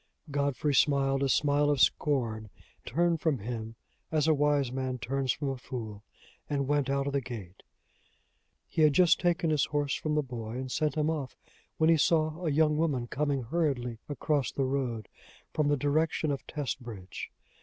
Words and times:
Godfrey 0.31 0.73
smiled 0.73 1.21
a 1.21 1.29
smile 1.29 1.69
of 1.69 1.79
scorn, 1.79 2.49
turned 2.87 3.21
from 3.21 3.37
him 3.37 3.75
as 4.11 4.27
a 4.27 4.33
wise 4.33 4.71
man 4.71 4.97
turns 4.97 5.31
from 5.31 5.49
a 5.49 5.57
fool, 5.57 6.03
and 6.49 6.67
went 6.67 6.89
out 6.89 7.05
of 7.05 7.13
the 7.13 7.21
gate. 7.21 7.61
He 8.67 8.81
had 8.81 8.93
just 8.93 9.19
taken 9.19 9.51
his 9.51 9.65
horse 9.65 9.93
from 9.93 10.15
the 10.15 10.23
boy 10.23 10.55
and 10.55 10.71
sent 10.71 10.95
him 10.95 11.11
off, 11.11 11.37
when 11.77 11.91
he 11.91 11.97
saw 11.97 12.43
a 12.43 12.49
young 12.49 12.77
woman 12.77 13.05
coming 13.09 13.43
hurriedly 13.43 13.99
across 14.09 14.51
the 14.51 14.65
road, 14.65 15.07
from 15.53 15.67
the 15.67 15.77
direction 15.77 16.31
of 16.31 16.47
Testbridge. 16.47 17.29